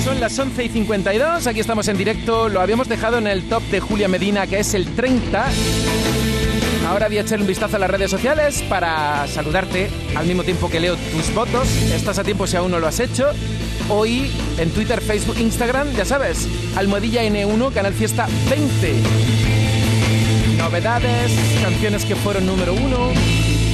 [0.04, 1.48] Son las 11 y 52.
[1.48, 2.50] Aquí estamos en directo.
[2.50, 5.46] Lo habíamos dejado en el top de Julia Medina, que es el 30.
[6.88, 10.70] Ahora voy a echar un vistazo a las redes sociales para saludarte al mismo tiempo
[10.70, 11.68] que leo tus votos.
[11.94, 13.32] Estás a tiempo si aún no lo has hecho.
[13.90, 18.94] Hoy en Twitter, Facebook, Instagram, ya sabes, Almohadilla N1, Canal Fiesta 20.
[20.58, 21.32] Novedades,
[21.62, 23.12] canciones que fueron número uno.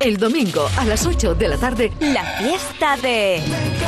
[0.00, 3.42] El domingo a las 8 de la tarde, La fiesta de...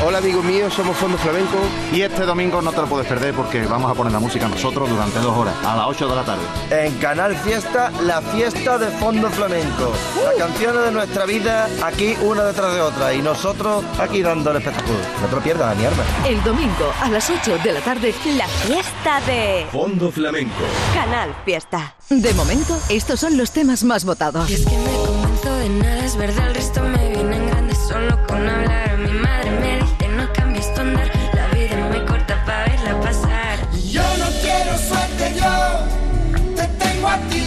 [0.07, 1.57] Hola amigos míos, somos Fondo Flamenco
[1.91, 4.91] y este domingo no te lo puedes perder porque vamos a poner la música nosotros
[4.91, 6.43] durante dos horas, a las 8 de la tarde.
[6.71, 9.91] En Canal Fiesta, la fiesta de fondo flamenco.
[10.23, 14.59] Las canciones de nuestra vida aquí una detrás de otra y nosotros aquí dando el
[14.59, 14.99] espectáculo.
[15.23, 16.05] No te lo pierdas, mi arma.
[16.29, 19.67] el domingo a las 8 de la tarde, La fiesta de...
[19.73, 20.63] Fondo Flamenco.
[20.93, 21.95] Canal Fiesta.
[22.11, 24.51] De momento, estos son los temas más votados.
[24.51, 28.18] Es que me convenzo de nada es verdad, el resto me viene en grande solo
[28.26, 28.99] con hablar.
[28.99, 33.01] Mi madre me dice no cambies tu andar, la vida es muy corta para verla
[33.01, 33.59] pasar.
[33.88, 37.47] Yo no quiero suerte, yo te tengo a ti.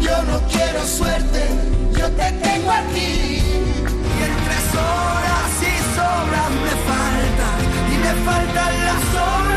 [0.00, 1.40] Yo no quiero suerte,
[1.96, 3.42] yo te tengo a ti.
[4.14, 7.58] Y entre horas y sobras me faltan,
[7.92, 9.51] y me faltan las horas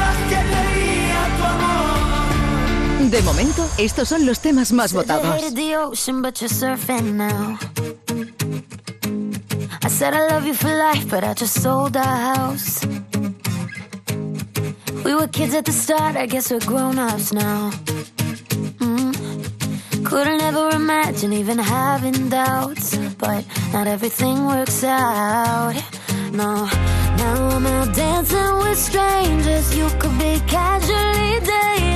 [3.09, 5.25] De momento, estos son los temas más votados.
[5.25, 7.57] Hated the ocean, but you're surfing now.
[9.83, 12.83] I said I love you for life, but I just sold our house.
[15.03, 17.71] We were kids at the start, I guess we're grown ups now.
[18.79, 20.03] Mm.
[20.03, 25.75] Couldn't ever imagine even having doubts, but not everything works out.
[26.31, 26.65] No,
[27.17, 29.75] now I'm out dancing with strangers.
[29.77, 31.94] You could be casually dating,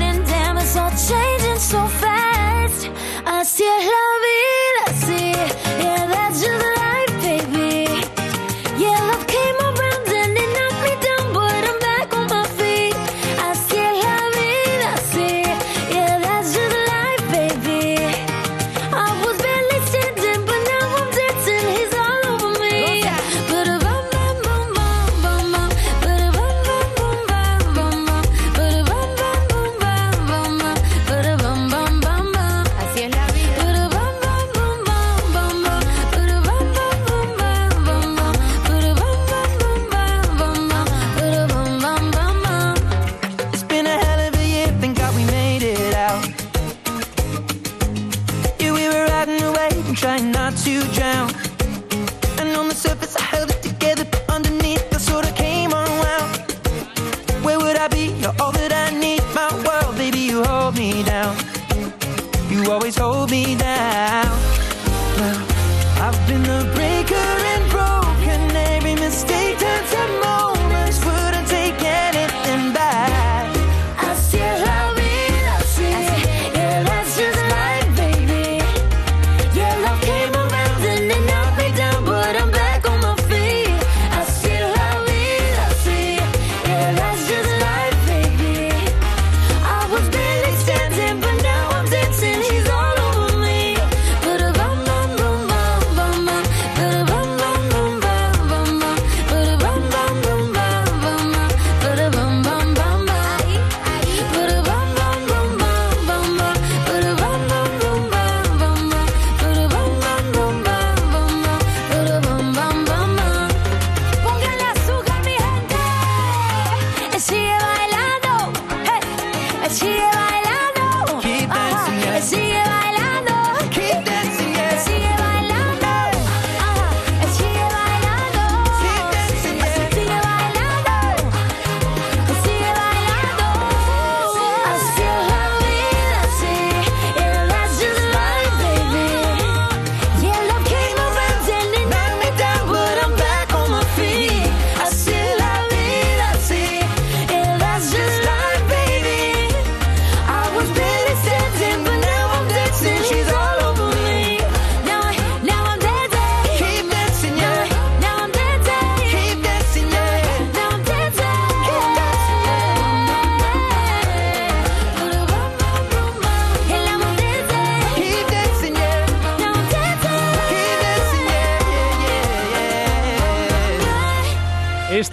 [0.76, 2.90] all changing so fast.
[3.26, 5.32] Así es la vida, sí,
[5.82, 6.79] yeah, that's just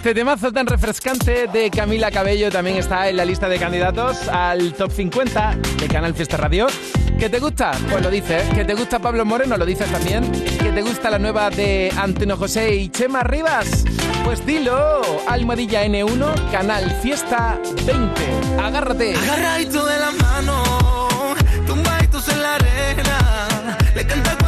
[0.07, 4.71] Este temazo tan refrescante de Camila Cabello también está en la lista de candidatos al
[4.73, 6.67] top 50 de Canal Fiesta Radio.
[7.19, 7.71] ¿Que te gusta?
[7.91, 8.43] Pues lo dices.
[8.55, 9.57] ¿Que te gusta Pablo Moreno?
[9.57, 10.31] Lo dices también.
[10.63, 13.83] ¿Que te gusta la nueva de Antonio José y Chema Rivas?
[14.23, 15.01] Pues dilo.
[15.27, 18.61] Almohadilla N1, Canal Fiesta 20.
[18.63, 19.13] Agárrate.
[19.13, 20.63] Agarradito de la mano,
[21.67, 23.77] tumbaditos en la arena.
[23.93, 24.46] Le canta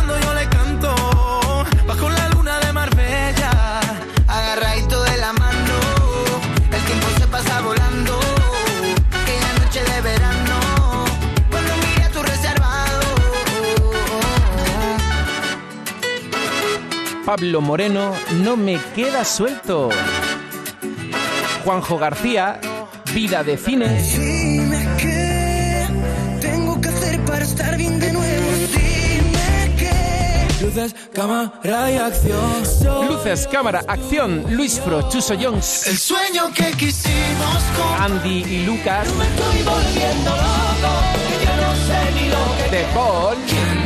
[17.29, 18.11] Pablo Moreno,
[18.43, 19.89] no me queda suelto.
[21.63, 22.59] Juanjo García,
[23.13, 24.01] Vida de Cine.
[24.01, 25.85] Dime qué
[26.41, 28.47] tengo que hacer para estar bien de nuevo.
[28.71, 30.47] Dime qué.
[30.65, 31.51] Luces, cámara
[31.91, 33.07] y acción.
[33.07, 34.45] Luces, cámara, acción.
[34.49, 40.93] Luis Fro, Chuso Jones, El sueño que quisimos con Andy y Lucas, estoy volviendo loco.
[41.45, 43.78] Yo no sé ni lo que The Paul.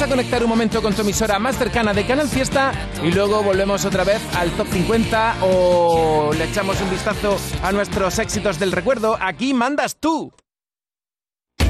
[0.00, 2.72] Vamos a conectar un momento con tu emisora más cercana de Canal Fiesta
[3.04, 8.18] y luego volvemos otra vez al top 50 o le echamos un vistazo a nuestros
[8.18, 9.18] éxitos del recuerdo.
[9.20, 10.32] Aquí mandas tú.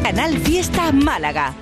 [0.00, 1.54] Canal Fiesta Málaga.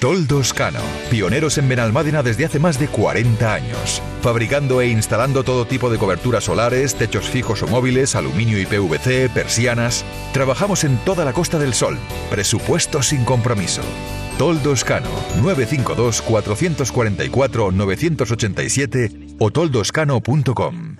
[0.00, 0.80] Toldos Cano,
[1.10, 5.98] pioneros en Benalmádena desde hace más de 40 años, fabricando e instalando todo tipo de
[5.98, 10.06] coberturas solares, techos fijos o móviles, aluminio y PVC, persianas.
[10.32, 11.98] Trabajamos en toda la Costa del Sol.
[12.30, 13.82] Presupuesto sin compromiso.
[14.38, 15.08] Toldos Cano,
[15.40, 20.96] 952 444 987 o toldoscano.com.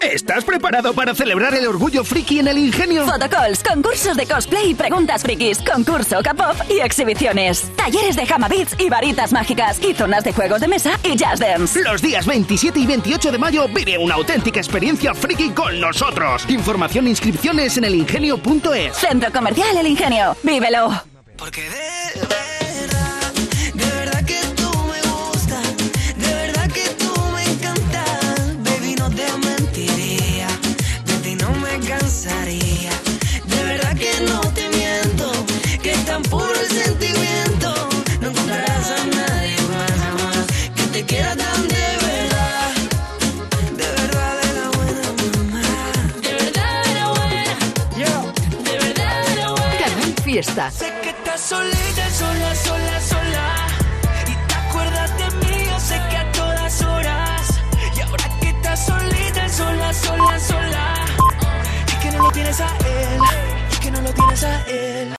[0.00, 3.04] ¿Estás preparado para celebrar el orgullo friki en el ingenio?
[3.04, 7.70] Photocalls, concursos de cosplay y preguntas frikis, concurso K-pop y exhibiciones.
[7.76, 11.82] Talleres de Beats y varitas mágicas y zonas de juegos de mesa y jazz dance.
[11.82, 16.46] Los días 27 y 28 de mayo vive una auténtica experiencia friki con nosotros.
[16.48, 18.96] Información e inscripciones en elingenio.es.
[18.96, 20.34] Centro Comercial El Ingenio.
[20.42, 20.90] ¡Vívelo!
[21.36, 22.49] Porque de
[36.06, 37.88] tan puro el sentimiento,
[38.20, 42.70] no encontrarás a nadie más jamás que te quiera tan de verdad,
[43.76, 45.68] de verdad de la buena mamá,
[46.22, 47.54] de verdad de la buena,
[47.96, 48.14] yo,
[48.64, 49.78] de verdad de buena.
[49.78, 50.70] Canal Fiesta.
[50.70, 53.46] Sé que estás solita, sola, sola, sola,
[54.26, 57.42] y te acuerdas de mí, yo sé que a todas horas,
[57.96, 60.94] y ahora que estás solita, sola, sola, sola,
[61.92, 63.20] y que no lo tienes a él,
[63.72, 65.00] y que no lo tienes a él.